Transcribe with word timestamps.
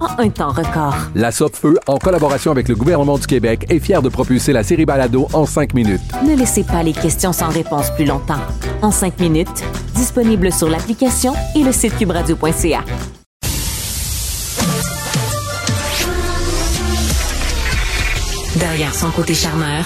en 0.00 0.18
un 0.18 0.30
temps 0.30 0.50
record. 0.50 0.94
La 1.14 1.30
Feu, 1.30 1.78
en 1.86 1.98
collaboration 1.98 2.50
avec 2.50 2.68
le 2.68 2.74
gouvernement 2.74 3.18
du 3.18 3.26
Québec, 3.26 3.66
est 3.68 3.78
fière 3.78 4.02
de 4.02 4.08
propulser 4.08 4.52
la 4.52 4.62
série 4.62 4.84
Balado 4.84 5.28
en 5.32 5.46
cinq 5.46 5.74
minutes. 5.74 6.00
Ne 6.26 6.34
laissez 6.34 6.64
pas 6.64 6.82
les 6.82 6.92
questions 6.92 7.32
sans 7.32 7.48
réponse 7.48 7.90
plus 7.92 8.04
longtemps. 8.04 8.40
En 8.82 8.90
cinq 8.90 9.18
minutes, 9.20 9.64
disponible 9.94 10.52
sur 10.52 10.68
l'application 10.68 11.34
et 11.54 11.62
le 11.62 11.72
site 11.72 11.96
cubradio.ca. 11.96 12.84
Derrière 18.56 18.94
son 18.94 19.10
côté 19.10 19.34
charmeur, 19.34 19.84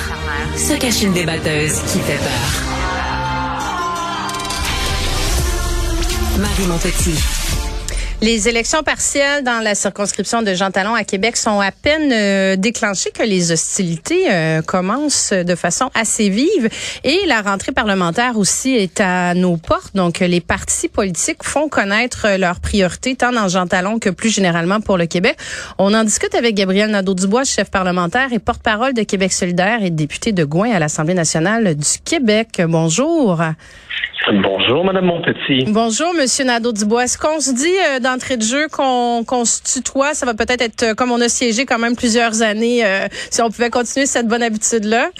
se 0.56 0.74
cache 0.78 1.02
une 1.02 1.12
débatteuse 1.12 1.80
qui 1.92 1.98
fait 1.98 2.18
peur. 2.18 2.64
Marie 6.40 6.66
Montpetit. 6.66 7.63
Les 8.24 8.48
élections 8.48 8.82
partielles 8.82 9.44
dans 9.44 9.62
la 9.62 9.74
circonscription 9.74 10.40
de 10.40 10.54
Jean 10.54 10.70
Talon 10.70 10.94
à 10.94 11.04
Québec 11.04 11.36
sont 11.36 11.60
à 11.60 11.70
peine 11.70 12.10
euh, 12.10 12.56
déclenchées 12.56 13.10
que 13.10 13.22
les 13.22 13.52
hostilités 13.52 14.32
euh, 14.32 14.62
commencent 14.62 15.34
de 15.34 15.54
façon 15.54 15.90
assez 15.94 16.30
vive 16.30 16.70
et 17.04 17.18
la 17.26 17.42
rentrée 17.42 17.72
parlementaire 17.72 18.38
aussi 18.38 18.76
est 18.76 18.98
à 18.98 19.34
nos 19.34 19.58
portes. 19.58 19.94
Donc 19.94 20.20
les 20.20 20.40
partis 20.40 20.88
politiques 20.88 21.42
font 21.42 21.68
connaître 21.68 22.38
leurs 22.38 22.60
priorités 22.60 23.14
tant 23.14 23.30
dans 23.30 23.48
Jean 23.48 23.66
Talon 23.66 23.98
que 23.98 24.08
plus 24.08 24.34
généralement 24.34 24.80
pour 24.80 24.96
le 24.96 25.04
Québec. 25.04 25.36
On 25.76 25.92
en 25.92 26.02
discute 26.02 26.34
avec 26.34 26.54
Gabriel 26.54 26.90
Nadeau-Dubois, 26.92 27.44
chef 27.44 27.70
parlementaire 27.70 28.32
et 28.32 28.38
porte-parole 28.38 28.94
de 28.94 29.02
Québec 29.02 29.34
solidaire 29.34 29.82
et 29.82 29.90
député 29.90 30.32
de 30.32 30.44
Gouin 30.44 30.70
à 30.70 30.78
l'Assemblée 30.78 31.12
nationale 31.12 31.74
du 31.74 31.98
Québec. 32.02 32.62
Bonjour. 32.66 33.42
Bonjour, 34.32 34.84
Madame 34.84 35.04
Montpetit. 35.04 35.66
Bonjour, 35.68 36.14
Monsieur 36.14 36.44
Nadeau-Dubois. 36.46 37.04
Est-ce 37.04 37.18
qu'on 37.18 37.40
se 37.40 37.52
dit 37.52 37.66
euh, 37.66 37.98
d'entrée 38.14 38.36
de 38.36 38.42
jeu 38.42 38.68
qu'on 38.68 39.44
se 39.44 39.60
tutoie? 39.62 40.14
Ça 40.14 40.26
va 40.26 40.34
peut-être 40.34 40.62
être, 40.62 40.82
euh, 40.82 40.94
comme 40.94 41.10
on 41.10 41.20
a 41.20 41.28
siégé 41.28 41.66
quand 41.66 41.78
même 41.78 41.96
plusieurs 41.96 42.42
années, 42.42 42.84
euh, 42.84 43.08
si 43.30 43.42
on 43.42 43.50
pouvait 43.50 43.70
continuer 43.70 44.06
cette 44.06 44.28
bonne 44.28 44.42
habitude-là. 44.42 45.10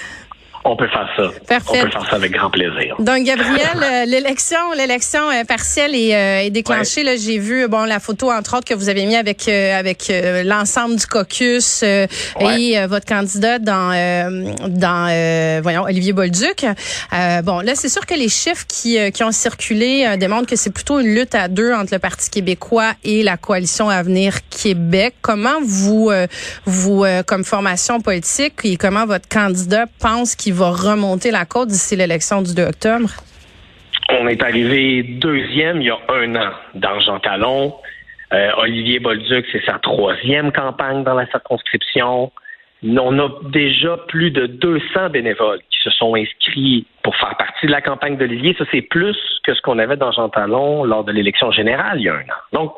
On 0.67 0.77
peut 0.77 0.89
faire 0.89 1.09
ça. 1.15 1.31
Parfait. 1.47 1.81
On 1.81 1.85
peut 1.85 1.91
faire 1.91 2.09
ça 2.09 2.17
avec 2.17 2.33
grand 2.33 2.49
plaisir. 2.49 2.97
Donc, 2.99 3.23
Gabriel, 3.25 3.83
euh, 3.83 4.05
l'élection, 4.07 4.73
l'élection 4.75 5.31
euh, 5.31 5.45
partielle 5.45 5.95
est, 5.95 6.15
euh, 6.15 6.47
est 6.47 6.51
déclenchée. 6.51 7.03
Là, 7.03 7.17
j'ai 7.19 7.39
vu 7.39 7.69
bon 7.69 7.85
la 7.85 8.01
photo 8.01 8.33
entre 8.33 8.57
autres 8.57 8.65
que 8.65 8.73
vous 8.73 8.89
avez 8.89 9.05
mis 9.05 9.17
avec 9.17 9.47
avec 9.47 10.11
l'ensemble 10.45 10.97
du 10.97 11.07
caucus 11.07 11.83
et 11.83 12.87
votre 12.87 13.05
candidat 13.05 13.59
dans 13.59 13.93
dans 14.69 15.61
voyons 15.63 15.83
Olivier 15.83 16.13
Bolduc. 16.13 16.65
bon, 17.43 17.61
là, 17.61 17.75
c'est 17.75 17.89
sûr 17.89 18.07
que 18.07 18.15
les 18.15 18.29
chiffres 18.29 18.65
qui 18.67 18.99
qui 19.13 19.23
ont 19.23 19.33
circulé 19.33 20.17
démontrent 20.17 20.47
que 20.47 20.57
c'est 20.57 20.73
plutôt 20.73 21.01
une 21.01 21.15
lutte 21.15 21.35
à 21.35 21.49
deux 21.49 21.73
entre 21.73 21.93
le 21.93 21.99
Parti 21.99 22.31
québécois 22.31 22.93
et 23.05 23.23
la 23.23 23.37
coalition 23.37 23.89
Avenir 23.91 24.39
Québec. 24.49 25.15
Comment 25.21 25.61
vous 25.63 26.11
vous 26.65 27.05
comme 27.27 27.45
formation 27.45 28.01
politique 28.01 28.55
et 28.65 28.77
comment 28.77 29.05
votre 29.05 29.29
candidat 29.29 29.87
pense 29.99 30.35
qu'il 30.35 30.54
va 30.55 30.71
remonter 30.71 31.31
la 31.31 31.45
côte 31.45 31.69
d'ici 31.69 31.97
l'élection 31.97 32.43
du 32.43 32.55
2 32.55 32.63
octobre? 32.63 33.11
On 34.11 34.29
est 34.29 34.43
arrivé 34.43 35.03
deuxième 35.03 35.81
il 35.81 35.87
y 35.87 35.91
a 35.91 35.99
un 36.09 36.35
an 36.37 36.51
dans 36.75 37.01
Jean 37.01 37.19
Talon. 37.21 37.75
Euh, 38.33 38.51
Olivier 38.59 38.99
Bolduc, 38.99 39.47
c'est 39.53 39.65
sa 39.65 39.79
troisième 39.79 40.53
campagne 40.53 41.05
dans 41.05 41.15
la 41.15 41.27
circonscription. 41.27 42.33
On 42.83 43.19
a 43.19 43.29
déjà 43.45 43.97
plus 44.09 44.31
de 44.31 44.47
200 44.47 45.11
bénévoles 45.11 45.61
qui 45.71 45.79
se 45.83 45.91
sont 45.91 46.15
inscrits 46.17 46.87
pour 47.03 47.17
faire 47.17 47.37
partie 47.37 47.67
de 47.67 47.71
la 47.71 47.81
campagne 47.81 48.17
d'Olivier. 48.17 48.55
Ça, 48.59 48.65
c'est 48.71 48.83
plus 48.83 49.17
que 49.45 49.55
ce 49.55 49.61
qu'on 49.63 49.79
avait 49.79 49.97
dans 49.97 50.13
Jean 50.13 50.29
Talon 50.29 50.85
lors 50.85 51.05
de 51.05 51.13
l'élection 51.13 51.51
générale 51.51 51.99
il 51.99 52.05
y 52.05 52.09
a 52.09 52.15
un 52.15 52.21
an. 52.21 52.43
Donc, 52.53 52.75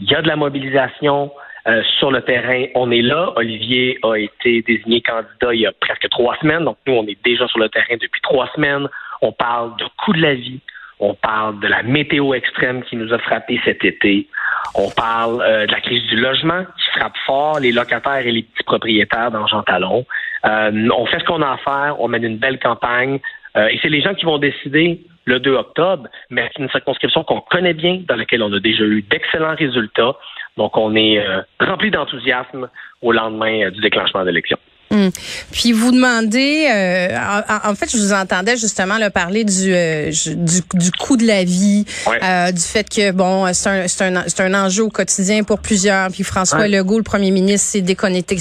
il 0.00 0.10
y 0.10 0.14
a 0.14 0.22
de 0.22 0.28
la 0.28 0.36
mobilisation. 0.36 1.30
Euh, 1.68 1.82
sur 1.98 2.10
le 2.10 2.22
terrain. 2.22 2.64
On 2.74 2.90
est 2.90 3.02
là. 3.02 3.34
Olivier 3.36 3.98
a 4.02 4.14
été 4.14 4.62
désigné 4.62 5.02
candidat 5.02 5.52
il 5.52 5.60
y 5.60 5.66
a 5.66 5.72
presque 5.72 6.08
trois 6.08 6.34
semaines. 6.36 6.64
Donc, 6.64 6.78
nous, 6.86 6.94
on 6.94 7.06
est 7.06 7.22
déjà 7.22 7.46
sur 7.48 7.58
le 7.58 7.68
terrain 7.68 7.96
depuis 8.00 8.22
trois 8.22 8.48
semaines. 8.54 8.88
On 9.20 9.32
parle 9.32 9.76
de 9.76 9.84
coût 9.98 10.14
de 10.14 10.22
la 10.22 10.34
vie. 10.34 10.60
On 11.00 11.12
parle 11.12 11.60
de 11.60 11.66
la 11.66 11.82
météo 11.82 12.32
extrême 12.32 12.82
qui 12.84 12.96
nous 12.96 13.12
a 13.12 13.18
frappé 13.18 13.60
cet 13.62 13.84
été. 13.84 14.26
On 14.74 14.88
parle 14.90 15.42
euh, 15.42 15.66
de 15.66 15.72
la 15.72 15.80
crise 15.80 16.02
du 16.04 16.16
logement 16.16 16.64
qui 16.64 16.98
frappe 16.98 17.16
fort 17.26 17.60
les 17.60 17.72
locataires 17.72 18.26
et 18.26 18.32
les 18.32 18.42
petits 18.42 18.64
propriétaires 18.64 19.30
dans 19.30 19.46
Jean 19.46 19.62
Talon. 19.62 20.06
Euh, 20.46 20.88
on 20.96 21.04
fait 21.06 21.18
ce 21.18 21.24
qu'on 21.24 21.42
a 21.42 21.52
à 21.52 21.56
faire. 21.58 22.00
On 22.00 22.08
mène 22.08 22.24
une 22.24 22.38
belle 22.38 22.58
campagne. 22.58 23.18
et 23.56 23.78
c'est 23.82 23.90
les 23.90 24.00
gens 24.00 24.14
qui 24.14 24.24
vont 24.24 24.38
décider 24.38 25.00
le 25.26 25.40
2 25.40 25.54
octobre, 25.54 26.08
mais 26.30 26.48
c'est 26.52 26.62
une 26.62 26.70
circonscription 26.70 27.22
qu'on 27.24 27.40
connaît 27.40 27.74
bien, 27.74 28.00
dans 28.08 28.16
laquelle 28.16 28.42
on 28.42 28.52
a 28.52 28.60
déjà 28.60 28.84
eu 28.84 29.02
d'excellents 29.02 29.54
résultats. 29.54 30.16
Donc, 30.60 30.76
on 30.76 30.94
est 30.94 31.18
euh, 31.18 31.40
rempli 31.60 31.90
d'enthousiasme 31.90 32.68
au 33.00 33.12
lendemain 33.12 33.62
euh, 33.62 33.70
du 33.70 33.80
déclenchement 33.80 34.20
de 34.20 34.26
l'élection. 34.26 34.58
Hum. 34.92 35.12
Puis 35.52 35.70
vous 35.70 35.92
demandez, 35.92 36.66
euh, 36.68 37.16
en, 37.64 37.76
fait, 37.76 37.88
je 37.92 37.96
vous 37.96 38.12
entendais 38.12 38.56
justement 38.56 38.98
le 38.98 39.08
parler 39.08 39.44
du, 39.44 39.72
euh, 39.72 40.10
du, 40.10 40.62
du 40.74 40.90
coût 40.90 41.16
de 41.16 41.24
la 41.24 41.44
vie, 41.44 41.84
euh, 42.08 42.50
du 42.50 42.60
fait 42.60 42.88
que 42.88 43.12
bon, 43.12 43.52
c'est 43.52 43.68
un, 43.68 43.86
c'est 43.86 44.04
un, 44.04 44.24
c'est 44.26 44.40
un 44.40 44.52
enjeu 44.52 44.82
au 44.82 44.90
quotidien 44.90 45.44
pour 45.44 45.60
plusieurs. 45.60 46.10
Puis 46.10 46.24
François 46.24 46.66
Legault, 46.66 46.98
le 46.98 47.04
premier 47.04 47.30
ministre, 47.30 47.68
s'est 47.68 47.82
déconnecté, 47.82 48.38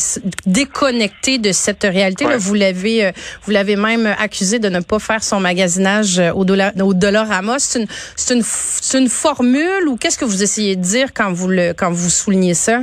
déconnecté 0.48 1.38
de 1.38 1.52
cette 1.52 1.84
réalité. 1.84 2.26
Là, 2.26 2.38
vous 2.38 2.56
l'avez, 2.56 3.12
vous 3.44 3.52
l'avez 3.52 3.76
même 3.76 4.08
accusé 4.18 4.58
de 4.58 4.70
ne 4.70 4.80
pas 4.80 4.98
faire 4.98 5.24
son 5.24 5.40
magasinage 5.40 6.20
au 6.34 6.46
dollar, 6.46 6.72
au 6.82 6.96
Dollarama. 6.96 7.60
C'est 7.60 7.82
une, 7.82 7.88
c'est 8.16 8.34
une, 8.34 8.44
c'est 8.44 8.98
une 8.98 9.10
formule 9.10 9.88
ou 9.88 9.98
qu'est-ce 9.98 10.18
que 10.18 10.26
vous 10.26 10.42
essayez 10.42 10.76
de 10.76 10.82
dire 10.82 11.10
quand 11.14 11.32
vous 11.32 11.48
le, 11.48 11.74
quand 11.74 11.92
vous 11.92 12.10
soulignez 12.10 12.56
ça? 12.56 12.80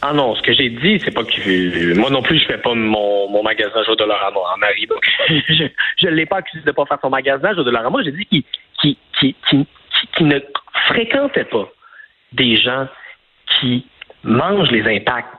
Ah 0.00 0.12
non, 0.12 0.36
ce 0.36 0.42
que 0.42 0.52
j'ai 0.52 0.68
dit, 0.68 1.00
c'est 1.04 1.12
pas 1.12 1.24
que 1.24 1.98
moi 1.98 2.08
non 2.10 2.22
plus 2.22 2.38
je 2.38 2.46
fais 2.46 2.58
pas 2.58 2.74
mon, 2.74 3.42
magasinage 3.42 3.88
au 3.88 3.96
Dollarama 3.96 4.38
en 4.54 4.58
Marie. 4.58 4.86
Donc 4.86 5.04
je 5.28 6.06
ne 6.06 6.10
l'ai 6.10 6.26
pas 6.26 6.38
accusé 6.38 6.64
de 6.64 6.70
pas 6.70 6.86
faire 6.86 6.98
son 7.00 7.10
magasinage 7.10 7.58
au 7.58 7.64
Dollarama. 7.64 8.02
J'ai 8.04 8.12
dit 8.12 8.24
qu'il 8.26 8.44
qui, 8.80 8.98
qui, 9.18 9.34
qui, 9.48 9.66
qui, 10.16 10.24
ne 10.24 10.38
fréquentait 10.86 11.44
pas 11.44 11.68
des 12.32 12.56
gens 12.56 12.86
qui 13.58 13.86
mangent 14.22 14.70
les 14.70 14.82
impacts 14.96 15.34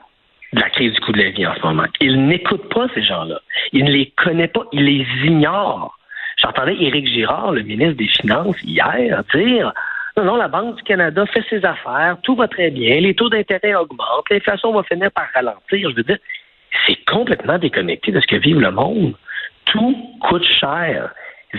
de 0.52 0.60
la 0.60 0.68
crise 0.68 0.92
du 0.92 1.00
coût 1.00 1.12
de 1.12 1.22
la 1.22 1.30
vie 1.30 1.46
en 1.46 1.54
ce 1.54 1.62
moment. 1.62 1.86
Il 2.00 2.26
n'écoute 2.26 2.68
pas 2.68 2.86
ces 2.94 3.02
gens-là. 3.02 3.40
Il 3.72 3.84
ne 3.84 3.92
les 3.92 4.12
connaît 4.16 4.48
pas. 4.48 4.64
Il 4.72 4.84
les 4.84 5.06
ignore. 5.24 5.96
J'entendais 6.36 6.76
Éric 6.76 7.06
Girard, 7.06 7.52
le 7.52 7.62
ministre 7.62 7.96
des 7.96 8.08
Finances, 8.08 8.56
hier, 8.62 9.22
dire 9.34 9.72
non, 10.16 10.24
non, 10.24 10.36
la 10.36 10.48
Banque 10.48 10.76
du 10.76 10.82
Canada 10.82 11.24
fait 11.26 11.44
ses 11.48 11.64
affaires, 11.64 12.16
tout 12.22 12.34
va 12.34 12.48
très 12.48 12.70
bien, 12.70 13.00
les 13.00 13.14
taux 13.14 13.28
d'intérêt 13.28 13.74
augmentent, 13.74 14.28
l'inflation 14.30 14.72
va 14.72 14.82
finir 14.82 15.10
par 15.12 15.26
ralentir. 15.34 15.90
Je 15.90 15.94
veux 15.94 16.02
dire, 16.02 16.18
c'est 16.86 17.04
complètement 17.06 17.58
déconnecté 17.58 18.12
de 18.12 18.20
ce 18.20 18.26
que 18.26 18.36
vit 18.36 18.52
le 18.52 18.70
monde. 18.70 19.14
Tout 19.66 19.96
coûte 20.20 20.44
cher. 20.44 21.12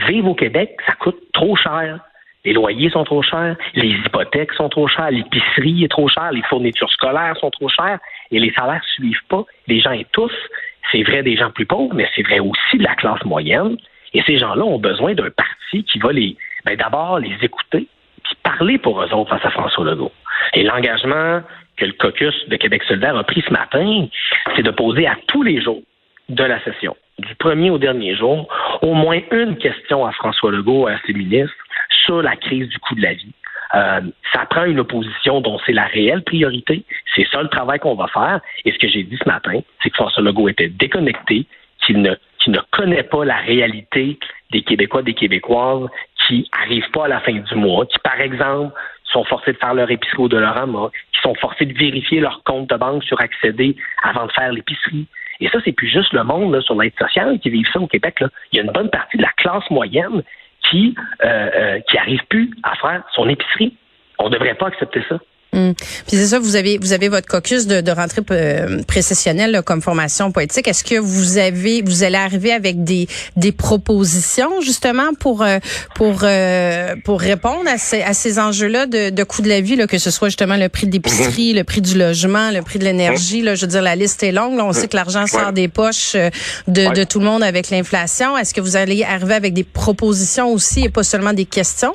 Vivre 0.08 0.30
au 0.30 0.36
Québec, 0.36 0.78
ça 0.86 0.94
coûte 0.94 1.20
trop 1.34 1.56
cher. 1.56 2.00
Les 2.44 2.54
loyers 2.54 2.90
sont 2.90 3.04
trop 3.04 3.22
chers, 3.22 3.56
les 3.76 3.90
hypothèques 3.90 4.54
sont 4.54 4.70
trop 4.70 4.88
chères, 4.88 5.12
l'épicerie 5.12 5.84
est 5.84 5.92
trop 5.92 6.08
chère, 6.08 6.32
les 6.32 6.42
fournitures 6.44 6.90
scolaires 6.90 7.38
sont 7.38 7.52
trop 7.52 7.70
chères 7.70 8.00
et 8.32 8.40
les 8.40 8.52
salaires 8.54 8.82
ne 8.82 9.04
suivent 9.04 9.28
pas. 9.30 9.44
Les 9.68 9.80
gens 9.80 9.92
étouffent. 9.92 10.34
C'est 10.92 11.04
vrai 11.04 11.22
des 11.22 11.38
gens 11.38 11.52
plus 11.52 11.68
pauvres, 11.68 11.94
mais 11.94 12.10
c'est 12.16 12.24
vrai 12.24 12.40
aussi 12.40 12.78
de 12.78 12.84
la 12.84 12.96
classe 12.96 13.24
moyenne. 13.26 13.78
Et 14.14 14.24
ces 14.24 14.40
gens-là 14.40 14.64
ont 14.64 14.80
besoin 14.80 15.14
d'un 15.14 15.30
parti 15.30 15.84
qui 15.84 16.00
va 16.00 16.12
les, 16.12 16.36
ben 16.66 16.76
d'abord 16.76 17.20
les 17.20 17.36
écouter, 17.42 17.88
parler 18.58 18.78
pour 18.78 19.02
eux 19.02 19.14
autres 19.14 19.30
face 19.30 19.46
à 19.46 19.52
François 19.52 19.86
Legault. 19.86 20.12
Et 20.54 20.64
l'engagement 20.64 21.42
que 21.78 21.86
le 21.86 21.94
caucus 21.94 22.36
de 22.48 22.56
Québec 22.58 22.84
solidaire 22.84 23.16
a 23.18 23.24
pris 23.24 23.44
ce 23.48 23.52
matin, 23.52 24.08
c'est 24.56 24.64
de 24.64 24.72
poser 24.72 25.08
à 25.08 25.16
tous 25.28 25.44
les 25.44 25.62
jours 25.62 25.82
de 26.30 26.44
la 26.44 26.64
session, 26.64 26.96
du 27.20 27.34
premier 27.36 27.70
au 27.70 27.78
dernier 27.78 28.16
jour, 28.16 28.48
au 28.82 28.94
moins 28.94 29.20
une 29.32 29.58
question 29.58 30.06
à 30.06 30.12
François 30.12 30.52
Legault 30.52 30.88
et 30.90 30.94
à 30.94 31.00
ses 31.06 31.14
ministres 31.14 31.56
sur 32.06 32.22
la 32.22 32.36
crise 32.36 32.68
du 32.70 32.80
coût 32.80 32.96
de 32.96 33.02
la 33.02 33.14
vie. 33.14 33.34
Euh, 33.74 34.02
ça 34.34 34.46
prend 34.50 34.66
une 34.66 34.82
opposition 34.82 35.40
dont 35.40 35.58
c'est 35.66 35.72
la 35.72 35.86
réelle 35.86 36.24
priorité. 36.24 36.84
C'est 37.16 37.28
ça 37.32 37.42
le 37.42 37.48
travail 37.48 37.80
qu'on 37.80 37.96
va 37.96 38.08
faire. 38.08 38.42
Et 38.66 38.72
ce 38.72 38.78
que 38.78 38.88
j'ai 38.90 39.04
dit 39.04 39.18
ce 39.22 39.30
matin, 39.30 39.60
c'est 39.82 39.90
que 39.90 39.96
François 39.96 40.24
Legault 40.24 40.50
était 40.50 40.68
déconnecté, 40.68 41.46
qu'il 41.86 42.02
ne, 42.02 42.16
qu'il 42.44 42.54
ne 42.54 42.60
connaît 42.72 43.04
pas 43.04 43.26
la 43.26 43.38
réalité 43.38 44.18
des 44.52 44.64
Québécois, 44.64 45.02
des 45.02 45.14
Québécoises 45.14 45.88
qui 46.28 46.50
arrivent 46.52 46.90
pas 46.92 47.06
à 47.06 47.08
la 47.08 47.20
fin 47.20 47.34
du 47.34 47.56
mois, 47.56 47.86
qui, 47.86 48.00
par 48.00 48.20
exemple, 48.20 48.74
sont 49.06 49.24
forcés 49.26 49.54
de 49.54 49.58
faire 49.58 49.74
leur 49.74 49.90
épicerie 49.92 50.24
au 50.24 50.28
Dollarama, 50.28 50.90
qui 51.14 51.22
sont 51.22 51.36
forcés 51.36 51.66
de 51.66 51.78
vérifier 51.78 52.20
leur 52.20 52.44
compte 52.44 52.70
de 52.70 52.76
banque 52.76 53.04
sur 53.04 53.20
accéder 53.20 53.76
avant 54.04 54.26
de 54.26 54.32
faire 54.32 54.52
l'épicerie. 54.52 55.08
Et 55.40 55.50
ça, 55.50 55.60
c'est 55.66 55.72
plus 55.72 55.90
juste 55.90 56.14
le 56.14 56.24
monde 56.24 56.60
sur 56.62 56.80
l'aide 56.80 56.94
sociale 56.98 57.40
qui 57.40 57.50
vit 57.50 57.66
ça 57.74 57.80
au 57.80 57.88
Québec. 57.88 58.24
Il 58.52 58.58
y 58.58 58.60
a 58.60 58.64
une 58.64 58.72
bonne 58.72 58.90
partie 58.90 59.18
de 59.18 59.24
la 59.24 59.32
classe 59.38 59.70
moyenne 59.70 60.24
qui 60.70 60.96
euh, 61.24 61.50
euh, 61.56 61.80
qui 61.82 61.98
arrive 61.98 62.24
plus 62.30 62.52
à 62.64 62.76
faire 62.76 63.04
son 63.14 63.28
épicerie. 63.28 63.76
On 64.20 64.30
ne 64.30 64.34
devrait 64.34 64.54
pas 64.54 64.68
accepter 64.68 65.04
ça. 65.10 65.20
Hum. 65.54 65.74
Puis 66.08 66.16
c'est 66.16 66.28
ça, 66.28 66.40
vous 66.40 66.56
avez 66.56 66.78
vous 66.78 66.94
avez 66.94 67.10
votre 67.10 67.28
caucus 67.28 67.68
de, 67.68 67.82
de 67.82 67.92
rentrée 67.92 68.22
euh, 68.32 68.84
précessionnelle 68.84 69.62
comme 69.66 69.82
formation 69.82 70.32
poétique. 70.32 70.66
Est-ce 70.70 70.86
que 70.86 70.96
vous 70.96 71.38
avez 71.38 71.82
vous 71.82 72.04
allez 72.04 72.16
arriver 72.16 72.54
avec 72.54 72.86
des 72.86 73.08
des 73.36 73.52
propositions 73.52 74.62
justement 74.62 75.14
pour 75.20 75.42
euh, 75.42 75.60
pour 75.96 76.22
euh, 76.24 76.96
pour 77.04 77.20
répondre 77.20 77.68
à 77.68 77.78
ces 77.78 78.02
à 78.02 78.14
ces 78.14 78.40
enjeux-là 78.40 78.86
de, 78.86 79.10
de 79.10 79.24
coût 79.26 79.42
de 79.42 79.50
la 79.50 79.60
vie, 79.60 79.76
là, 79.76 79.88
que 79.88 79.98
ce 79.98 80.10
soit 80.10 80.30
justement 80.30 80.56
le 80.56 80.70
prix 80.70 80.88
de 80.88 80.94
l'épicerie, 80.94 81.52
le 81.52 81.66
prix 81.66 81.82
du 81.82 81.98
logement, 81.98 82.52
le 82.52 82.62
prix 82.62 82.80
de 82.80 82.86
l'énergie. 82.86 83.42
Là, 83.42 83.56
je 83.56 83.62
veux 83.62 83.72
dire, 83.72 83.82
la 83.82 83.98
liste 83.98 84.24
est 84.24 84.32
longue. 84.32 84.56
Là, 84.56 84.64
on 84.64 84.72
sait 84.72 84.88
que 84.88 84.96
l'argent 84.96 85.28
sort 85.28 85.52
des 85.52 85.68
poches 85.68 86.14
de, 86.16 86.94
de 86.94 87.04
tout 87.04 87.20
le 87.20 87.26
monde 87.26 87.44
avec 87.44 87.70
l'inflation. 87.72 88.38
Est-ce 88.38 88.54
que 88.54 88.62
vous 88.62 88.78
allez 88.78 89.04
arriver 89.04 89.34
avec 89.34 89.54
des 89.54 89.66
propositions 89.66 90.48
aussi 90.48 90.86
et 90.86 90.90
pas 90.90 91.04
seulement 91.04 91.34
des 91.34 91.46
questions? 91.46 91.94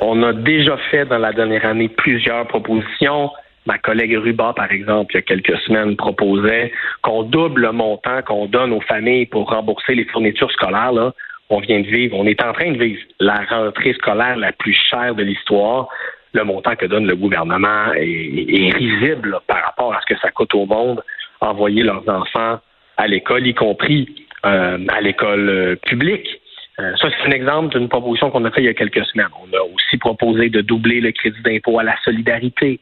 On 0.00 0.22
a 0.22 0.32
déjà 0.32 0.76
fait 0.90 1.04
dans 1.04 1.18
la 1.18 1.32
dernière 1.32 1.66
année 1.66 1.88
plusieurs 1.88 2.46
propositions. 2.46 3.30
Ma 3.66 3.78
collègue 3.78 4.16
Ruba, 4.16 4.52
par 4.54 4.70
exemple, 4.70 5.12
il 5.14 5.16
y 5.16 5.18
a 5.18 5.22
quelques 5.22 5.58
semaines, 5.60 5.96
proposait 5.96 6.72
qu'on 7.02 7.24
double 7.24 7.62
le 7.62 7.72
montant 7.72 8.22
qu'on 8.22 8.46
donne 8.46 8.72
aux 8.72 8.80
familles 8.80 9.26
pour 9.26 9.50
rembourser 9.50 9.94
les 9.94 10.04
fournitures 10.04 10.50
scolaires. 10.52 11.12
On 11.50 11.60
vient 11.60 11.80
de 11.80 11.86
vivre, 11.86 12.16
on 12.16 12.26
est 12.26 12.42
en 12.42 12.52
train 12.52 12.72
de 12.72 12.78
vivre 12.78 13.00
la 13.20 13.44
rentrée 13.48 13.92
scolaire 13.94 14.36
la 14.36 14.52
plus 14.52 14.74
chère 14.90 15.14
de 15.14 15.22
l'histoire. 15.22 15.88
Le 16.32 16.44
montant 16.44 16.76
que 16.76 16.86
donne 16.86 17.06
le 17.06 17.16
gouvernement 17.16 17.92
est, 17.94 18.72
risible 18.72 19.38
par 19.46 19.64
rapport 19.64 19.94
à 19.94 20.00
ce 20.00 20.14
que 20.14 20.20
ça 20.20 20.30
coûte 20.30 20.54
au 20.54 20.66
monde 20.66 21.02
envoyer 21.40 21.82
leurs 21.82 22.08
enfants 22.08 22.60
à 22.96 23.06
l'école, 23.06 23.46
y 23.46 23.54
compris 23.54 24.26
euh, 24.44 24.78
à 24.88 25.00
l'école 25.00 25.48
euh, 25.48 25.76
publique. 25.76 26.40
Euh, 26.78 26.94
ça, 26.96 27.08
c'est 27.10 27.28
un 27.28 27.30
exemple 27.30 27.76
d'une 27.76 27.88
proposition 27.88 28.30
qu'on 28.30 28.44
a 28.44 28.50
fait 28.50 28.60
il 28.60 28.66
y 28.66 28.68
a 28.68 28.74
quelques 28.74 29.04
semaines. 29.06 29.28
On 29.40 29.56
a 29.56 29.62
aussi 29.62 29.96
proposé 29.96 30.50
de 30.50 30.60
doubler 30.60 31.00
le 31.00 31.10
crédit 31.12 31.40
d'impôt 31.42 31.78
à 31.78 31.82
la 31.82 31.96
solidarité. 32.04 32.80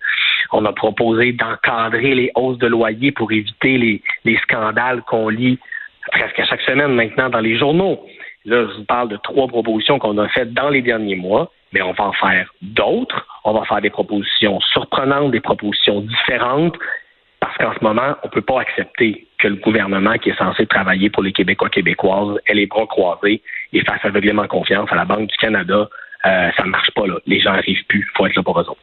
On 0.53 0.65
a 0.65 0.73
proposé 0.73 1.33
d'encadrer 1.33 2.15
les 2.15 2.33
hausses 2.35 2.59
de 2.59 2.67
loyer 2.67 3.13
pour 3.13 3.31
éviter 3.31 3.79
les, 3.79 4.03
les 4.25 4.37
scandales 4.39 5.03
qu'on 5.03 5.29
lit 5.29 5.59
presque 6.11 6.39
à 6.41 6.45
chaque 6.45 6.63
semaine 6.63 6.95
maintenant 6.95 7.31
dans 7.31 7.41
les 7.41 7.57
journaux. 7.57 8.05
Là, 8.45 8.67
je 8.69 8.79
vous 8.79 8.85
parle 8.85 9.09
de 9.09 9.17
trois 9.17 9.47
propositions 9.47 9.99
qu'on 9.99 10.19
a 10.19 10.29
faites 10.29 10.53
dans 10.53 10.69
les 10.69 10.83
derniers 10.83 11.17
mois, 11.17 11.51
mais 11.73 11.81
on 11.81 11.93
va 11.93 12.05
en 12.05 12.13
faire 12.13 12.53
d'autres. 12.63 13.27
On 13.45 13.53
va 13.53 13.65
faire 13.65 13.81
des 13.81 13.91
propositions 13.91 14.61
surprenantes, 14.61 15.31
des 15.31 15.41
propositions 15.41 16.01
différentes, 16.01 16.77
parce 17.41 17.57
qu'en 17.59 17.73
ce 17.73 17.85
moment, 17.85 18.17
on 18.23 18.27
ne 18.27 18.33
peut 18.33 18.43
pas 18.43 18.61
accepter 18.61 19.27
que 19.39 19.49
le 19.49 19.57
gouvernement 19.57 20.15
qui 20.19 20.31
est 20.31 20.39
censé 20.39 20.67
travailler 20.67 21.11
pour 21.11 21.23
les 21.23 21.33
Québécois 21.33 21.69
québécoises 21.69 22.39
ait 22.47 22.55
les 22.55 22.67
bras 22.67 22.87
croisés 22.87 23.43
et 23.75 23.85
fasse 23.85 24.05
aveuglément 24.05 24.47
confiance 24.47 24.91
à 24.91 24.95
la 24.95 25.05
Banque 25.05 25.29
du 25.29 25.37
Canada. 25.37 25.89
Euh, 26.27 26.51
ça 26.57 26.65
ne 26.65 26.71
marche 26.71 26.91
pas, 26.93 27.07
là. 27.07 27.19
Les 27.27 27.41
gens 27.41 27.53
n'arrivent 27.53 27.85
plus. 27.87 28.01
Il 28.01 28.17
faut 28.17 28.27
être 28.27 28.37
là 28.37 28.43
pour 28.43 28.59
eux 28.59 28.65
autres. 28.65 28.81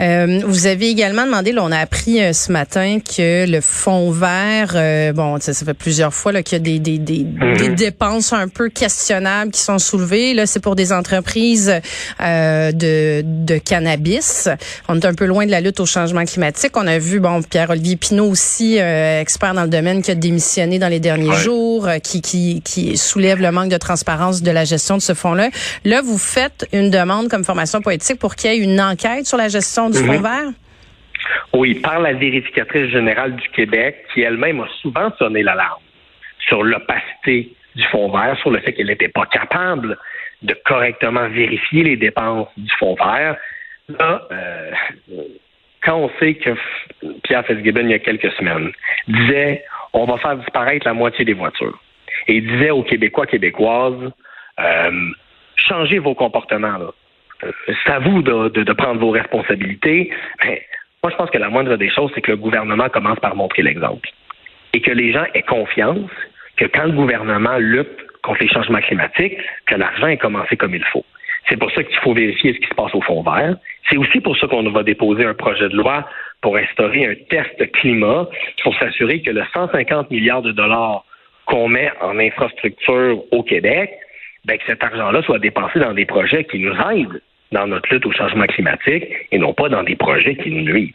Euh, 0.00 0.40
vous 0.44 0.66
avez 0.66 0.88
également 0.88 1.24
demandé, 1.24 1.52
là, 1.52 1.62
on 1.64 1.72
a 1.72 1.78
appris 1.78 2.20
euh, 2.20 2.32
ce 2.32 2.52
matin 2.52 2.98
que 3.00 3.48
le 3.50 3.60
fonds 3.60 4.10
vert, 4.10 4.72
euh, 4.74 5.12
bon, 5.12 5.38
ça, 5.40 5.54
ça, 5.54 5.64
fait 5.64 5.74
plusieurs 5.74 6.12
fois 6.12 6.32
là, 6.32 6.42
qu'il 6.42 6.58
y 6.58 6.60
a 6.60 6.64
des, 6.64 6.78
des, 6.78 6.98
des, 6.98 7.24
mhm. 7.24 7.56
des, 7.56 7.68
dépenses 7.70 8.32
un 8.32 8.48
peu 8.48 8.68
questionnables 8.68 9.50
qui 9.50 9.60
sont 9.60 9.78
soulevées. 9.78 10.34
Là, 10.34 10.46
c'est 10.46 10.60
pour 10.60 10.76
des 10.76 10.92
entreprises 10.92 11.72
de, 12.20 13.22
de 13.22 13.58
cannabis. 13.58 14.48
On 14.88 15.00
est 15.00 15.06
un 15.06 15.14
peu 15.14 15.24
loin 15.24 15.46
de 15.46 15.50
la 15.50 15.60
lutte 15.60 15.80
au 15.80 15.86
changement 15.86 16.24
climatique. 16.24 16.72
On 16.76 16.86
a 16.86 16.98
vu, 16.98 17.20
bon, 17.20 17.42
Pierre-Olivier 17.42 17.96
Pinault 17.96 18.28
aussi, 18.30 18.76
expert 18.76 19.54
dans 19.54 19.62
le 19.62 19.68
domaine, 19.68 20.02
qui 20.02 20.10
a 20.10 20.14
démissionné 20.14 20.78
dans 20.78 20.88
les 20.88 21.00
derniers 21.00 21.34
jours, 21.36 21.88
qui, 22.02 22.20
qui, 22.20 22.62
qui 22.62 22.96
soulève 22.96 23.40
le 23.40 23.50
manque 23.50 23.70
de 23.70 23.76
transparence 23.76 24.42
de 24.42 24.50
la 24.50 24.64
gestion 24.64 24.96
de 24.96 25.02
ce 25.02 25.14
fonds-là. 25.14 25.48
Là, 25.84 26.02
vous 26.02 26.18
faites 26.18 26.66
une 26.72 26.90
demande 26.90 27.28
comme 27.28 27.44
formation 27.44 27.80
politique 27.80 28.18
pour 28.18 28.36
qu'il 28.36 28.50
y 28.50 28.54
ait 28.54 28.58
une 28.58 28.80
enquête 28.80 29.26
sur 29.26 29.36
la 29.36 29.48
gestion 29.48 29.85
du 29.90 30.02
mhm. 30.02 30.22
vert? 30.22 30.52
Oui, 31.52 31.74
par 31.74 32.00
la 32.00 32.12
vérificatrice 32.12 32.90
générale 32.90 33.36
du 33.36 33.48
Québec, 33.48 34.04
qui 34.12 34.22
elle-même 34.22 34.60
a 34.60 34.68
souvent 34.82 35.10
sonné 35.18 35.42
l'alarme 35.42 35.82
sur 36.46 36.62
l'opacité 36.62 37.54
du 37.74 37.84
fonds 37.84 38.10
vert, 38.10 38.36
sur 38.40 38.50
le 38.50 38.58
fait 38.60 38.72
qu'elle 38.72 38.86
n'était 38.86 39.08
pas 39.08 39.26
capable 39.26 39.98
de 40.42 40.54
correctement 40.64 41.28
vérifier 41.28 41.82
les 41.82 41.96
dépenses 41.96 42.48
du 42.56 42.70
fonds 42.78 42.94
vert. 42.94 43.36
Là, 43.88 44.22
euh, 44.30 44.70
quand 45.82 45.96
on 45.96 46.10
sait 46.18 46.34
que 46.34 46.50
Pierre 47.22 47.46
Fitzgibbon, 47.46 47.82
il 47.82 47.90
y 47.90 47.94
a 47.94 47.98
quelques 47.98 48.32
semaines, 48.32 48.70
disait 49.08 49.64
on 49.92 50.04
va 50.04 50.18
faire 50.18 50.36
disparaître 50.36 50.86
la 50.86 50.94
moitié 50.94 51.24
des 51.24 51.32
voitures. 51.32 51.78
Et 52.28 52.36
il 52.36 52.46
disait 52.46 52.70
aux 52.70 52.82
Québécois, 52.82 53.26
Québécoises, 53.26 54.12
euh, 54.60 55.10
changez 55.56 55.98
vos 55.98 56.14
comportements. 56.14 56.78
Là 56.78 56.90
c'est 57.40 57.92
à 57.92 57.98
vous 57.98 58.22
de, 58.22 58.72
prendre 58.72 59.00
vos 59.00 59.10
responsabilités. 59.10 60.10
Moi, 61.02 61.10
je 61.10 61.16
pense 61.16 61.30
que 61.30 61.38
la 61.38 61.50
moindre 61.50 61.76
des 61.76 61.90
choses, 61.90 62.10
c'est 62.14 62.20
que 62.20 62.32
le 62.32 62.36
gouvernement 62.36 62.88
commence 62.88 63.18
par 63.20 63.36
montrer 63.36 63.62
l'exemple. 63.62 64.08
Et 64.72 64.80
que 64.80 64.90
les 64.90 65.12
gens 65.12 65.24
aient 65.34 65.42
confiance 65.42 66.10
que 66.56 66.64
quand 66.64 66.84
le 66.84 66.92
gouvernement 66.92 67.58
lutte 67.58 68.06
contre 68.22 68.42
les 68.42 68.48
changements 68.48 68.80
climatiques, 68.80 69.38
que 69.66 69.74
l'argent 69.76 70.08
est 70.08 70.16
commencé 70.16 70.56
comme 70.56 70.74
il 70.74 70.84
faut. 70.84 71.04
C'est 71.48 71.56
pour 71.56 71.70
ça 71.70 71.84
qu'il 71.84 71.96
faut 71.98 72.12
vérifier 72.12 72.54
ce 72.54 72.58
qui 72.58 72.66
se 72.66 72.74
passe 72.74 72.92
au 72.94 73.00
fond 73.00 73.22
vert. 73.22 73.56
C'est 73.88 73.96
aussi 73.96 74.20
pour 74.20 74.36
ça 74.36 74.48
qu'on 74.48 74.68
va 74.68 74.82
déposer 74.82 75.24
un 75.24 75.34
projet 75.34 75.68
de 75.68 75.76
loi 75.76 76.04
pour 76.40 76.56
instaurer 76.56 77.06
un 77.06 77.14
test 77.30 77.70
climat 77.72 78.28
pour 78.62 78.76
s'assurer 78.78 79.22
que 79.22 79.30
le 79.30 79.44
150 79.54 80.10
milliards 80.10 80.42
de 80.42 80.52
dollars 80.52 81.04
qu'on 81.46 81.68
met 81.68 81.90
en 82.00 82.18
infrastructure 82.18 83.22
au 83.30 83.42
Québec, 83.44 83.96
ben, 84.46 84.58
que 84.58 84.64
cet 84.66 84.82
argent-là 84.82 85.22
soit 85.22 85.38
dépensé 85.38 85.80
dans 85.80 85.92
des 85.92 86.06
projets 86.06 86.44
qui 86.44 86.58
nous 86.58 86.72
aident 86.72 87.20
dans 87.52 87.66
notre 87.66 87.92
lutte 87.92 88.06
au 88.06 88.12
changement 88.12 88.46
climatique 88.46 89.04
et 89.30 89.38
non 89.38 89.52
pas 89.52 89.68
dans 89.68 89.82
des 89.82 89.96
projets 89.96 90.36
qui 90.36 90.50
nous 90.50 90.62
nuisent. 90.62 90.92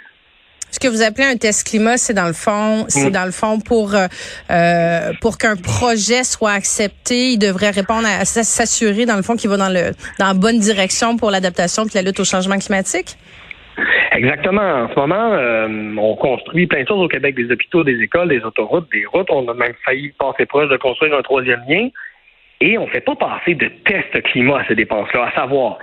Ce 0.71 0.79
que 0.79 0.87
vous 0.87 1.01
appelez 1.01 1.25
un 1.25 1.35
test 1.35 1.67
climat, 1.67 1.97
c'est 1.97 2.13
dans 2.13 2.27
le 2.27 2.33
fond, 2.33 2.85
c'est 2.87 3.09
mm. 3.09 3.11
dans 3.11 3.25
le 3.25 3.31
fond 3.31 3.59
pour 3.59 3.93
euh, 3.93 4.07
euh, 4.49 5.11
pour 5.19 5.37
qu'un 5.37 5.57
projet 5.57 6.23
soit 6.23 6.51
accepté, 6.51 7.31
il 7.31 7.39
devrait 7.39 7.71
répondre 7.71 8.07
à, 8.07 8.23
s'assurer 8.23 9.05
dans 9.05 9.17
le 9.17 9.21
fond 9.21 9.35
qu'il 9.35 9.49
va 9.49 9.57
dans 9.57 9.67
le 9.69 9.91
dans 10.17 10.27
la 10.27 10.33
bonne 10.33 10.59
direction 10.59 11.17
pour 11.17 11.29
l'adaptation 11.29 11.83
de 11.83 11.89
la 11.93 12.01
lutte 12.01 12.21
au 12.21 12.23
changement 12.23 12.57
climatique? 12.57 13.17
Exactement. 14.13 14.61
En 14.61 14.89
ce 14.89 14.95
moment, 14.95 15.33
euh, 15.33 15.67
on 15.97 16.15
construit 16.15 16.67
plein 16.67 16.83
de 16.83 16.87
choses 16.87 17.03
au 17.03 17.07
Québec, 17.07 17.35
des 17.35 17.51
hôpitaux, 17.51 17.83
des 17.83 17.99
écoles, 18.01 18.29
des 18.29 18.41
autoroutes, 18.43 18.87
des 18.91 19.05
routes. 19.05 19.29
On 19.29 19.47
a 19.49 19.53
même 19.53 19.73
failli 19.85 20.13
passer 20.17 20.45
proche 20.45 20.69
de 20.69 20.77
construire 20.77 21.17
un 21.17 21.21
troisième 21.21 21.61
lien. 21.67 21.89
Et 22.61 22.77
on 22.77 22.85
ne 22.85 22.91
fait 22.91 23.01
pas 23.01 23.15
passer 23.15 23.55
de 23.55 23.67
test 23.85 24.21
climat 24.23 24.59
à 24.59 24.65
ces 24.65 24.75
dépenses-là, 24.75 25.25
à 25.25 25.31
savoir 25.31 25.79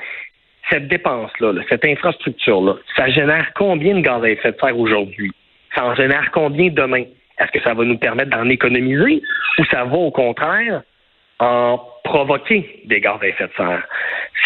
cette 0.70 0.88
dépense-là, 0.88 1.52
cette 1.68 1.84
infrastructure-là, 1.84 2.74
ça 2.96 3.08
génère 3.08 3.52
combien 3.54 3.94
de 3.94 4.00
gaz 4.00 4.22
à 4.22 4.30
effet 4.30 4.52
de 4.52 4.58
serre 4.60 4.78
aujourd'hui? 4.78 5.32
Ça 5.74 5.84
en 5.84 5.94
génère 5.94 6.30
combien 6.32 6.68
demain? 6.70 7.04
Est-ce 7.38 7.50
que 7.52 7.60
ça 7.62 7.74
va 7.74 7.84
nous 7.84 7.98
permettre 7.98 8.30
d'en 8.30 8.48
économiser 8.48 9.22
ou 9.58 9.64
ça 9.64 9.84
va 9.84 9.96
au 9.96 10.10
contraire 10.10 10.82
en 11.40 11.80
provoquer 12.04 12.82
des 12.84 13.00
gaz 13.00 13.18
à 13.22 13.26
effet 13.26 13.48
de 13.48 13.52
serre? 13.56 13.84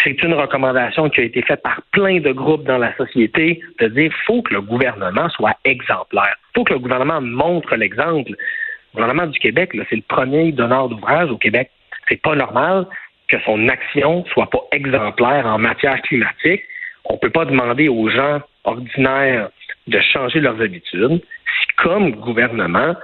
C'est 0.03 0.21
une 0.23 0.33
recommandation 0.33 1.09
qui 1.09 1.21
a 1.21 1.23
été 1.23 1.41
faite 1.43 1.61
par 1.61 1.81
plein 1.91 2.19
de 2.19 2.31
groupes 2.31 2.63
dans 2.63 2.77
la 2.77 2.95
société 2.95 3.61
de 3.79 3.87
dire 3.87 4.11
faut 4.25 4.41
que 4.41 4.53
le 4.53 4.61
gouvernement 4.61 5.29
soit 5.29 5.55
exemplaire. 5.65 6.35
Il 6.51 6.59
faut 6.59 6.63
que 6.63 6.73
le 6.73 6.79
gouvernement 6.79 7.21
montre 7.21 7.75
l'exemple. 7.75 8.31
Le 8.31 9.01
gouvernement 9.01 9.27
du 9.27 9.39
Québec, 9.39 9.71
c'est 9.89 9.95
le 9.95 10.03
premier 10.07 10.51
donneur 10.51 10.89
d'ouvrage 10.89 11.29
au 11.29 11.37
Québec. 11.37 11.69
C'est 12.07 12.21
pas 12.21 12.35
normal 12.35 12.85
que 13.27 13.37
son 13.45 13.67
action 13.67 14.25
soit 14.25 14.49
pas 14.49 14.63
exemplaire 14.71 15.45
en 15.45 15.57
matière 15.57 16.01
climatique. 16.01 16.63
On 17.05 17.17
peut 17.17 17.29
pas 17.29 17.45
demander 17.45 17.89
aux 17.89 18.09
gens 18.09 18.41
ordinaires 18.63 19.49
de 19.87 19.99
changer 19.99 20.39
leurs 20.39 20.61
habitudes 20.61 21.21
si, 21.45 21.67
comme 21.77 22.11
gouvernement, 22.11 22.95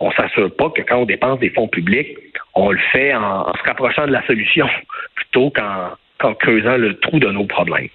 on 0.00 0.10
s'assure 0.12 0.54
pas 0.54 0.70
que 0.70 0.82
quand 0.82 0.98
on 0.98 1.06
dépense 1.06 1.40
des 1.40 1.50
fonds 1.50 1.68
publics, 1.68 2.16
on 2.54 2.70
le 2.70 2.78
fait 2.92 3.14
en, 3.14 3.52
se 3.52 3.62
rapprochant 3.64 4.06
de 4.06 4.12
la 4.12 4.24
solution 4.26 4.68
plutôt 5.14 5.50
qu'en 5.50 6.34
creusant 6.34 6.76
le 6.76 6.98
trou 7.00 7.18
de 7.18 7.28
nos 7.28 7.44
problèmes. 7.44 7.88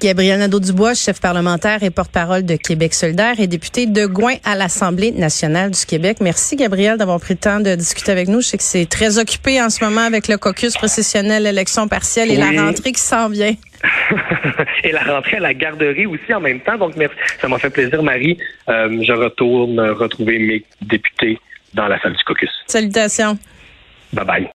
Gabriel 0.00 0.38
Nadeau-Dubois, 0.38 0.94
chef 0.94 1.20
parlementaire 1.20 1.82
et 1.82 1.90
porte-parole 1.90 2.44
de 2.44 2.56
Québec 2.56 2.94
solidaire 2.94 3.34
et 3.38 3.46
député 3.46 3.86
de 3.86 4.06
Gouin 4.06 4.34
à 4.44 4.54
l'Assemblée 4.54 5.12
nationale 5.12 5.70
du 5.70 5.84
Québec. 5.84 6.18
Merci, 6.20 6.56
Gabriel, 6.56 6.98
d'avoir 6.98 7.20
pris 7.20 7.34
le 7.34 7.40
temps 7.40 7.60
de 7.60 7.74
discuter 7.74 8.12
avec 8.12 8.28
nous. 8.28 8.40
Je 8.40 8.48
sais 8.48 8.58
que 8.58 8.62
c'est 8.62 8.88
très 8.88 9.18
occupé 9.18 9.60
en 9.60 9.70
ce 9.70 9.84
moment 9.84 10.02
avec 10.02 10.28
le 10.28 10.36
caucus 10.38 10.74
processionnel, 10.74 11.42
l'élection 11.42 11.88
partielle 11.88 12.30
et 12.30 12.36
la 12.36 12.50
rentrée 12.50 12.92
qui 12.92 13.00
s'en 13.00 13.28
vient. 13.28 13.54
et 14.84 14.92
la 14.92 15.02
rentrée 15.02 15.38
à 15.38 15.40
la 15.40 15.54
garderie 15.54 16.06
aussi 16.06 16.32
en 16.32 16.40
même 16.40 16.60
temps. 16.60 16.78
Donc, 16.78 16.96
merci. 16.96 17.16
Ça 17.40 17.48
m'a 17.48 17.58
fait 17.58 17.70
plaisir, 17.70 18.02
Marie. 18.02 18.38
Euh, 18.68 19.02
je 19.02 19.12
retourne 19.12 19.80
retrouver 19.80 20.38
mes 20.38 20.64
députés 20.80 21.38
dans 21.74 21.88
la 21.88 22.00
salle 22.00 22.12
du 22.12 22.24
caucus. 22.24 22.50
Salutations. 22.66 23.38
Bye 24.12 24.24
bye. 24.24 24.50